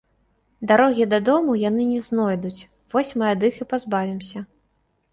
[0.71, 2.57] Дарогі дадому яны не знойдуць,
[2.97, 4.39] вось мы ад іх і пазбавімся